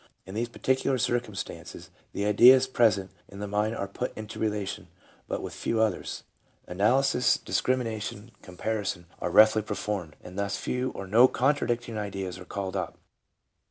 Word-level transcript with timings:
In 0.25 0.33
these 0.33 0.49
particular 0.49 0.97
circum 0.97 1.35
stances 1.35 1.91
the 2.11 2.25
ideas 2.25 2.65
present 2.65 3.11
in 3.29 3.37
the 3.37 3.47
mind 3.47 3.75
are 3.75 3.87
put 3.87 4.11
into 4.17 4.39
relation, 4.39 4.87
but 5.27 5.43
with 5.43 5.53
few 5.53 5.79
others; 5.79 6.23
analysis, 6.65 7.37
discrimination, 7.37 8.31
comparison, 8.41 9.05
are 9.19 9.29
roughly 9.29 9.61
performed, 9.61 10.15
and 10.23 10.39
thus 10.39 10.57
few 10.57 10.89
or 10.95 11.05
no 11.05 11.27
contradicting 11.27 11.99
ideas 11.99 12.39
are 12.39 12.45
called 12.45 12.75
up. 12.75 12.97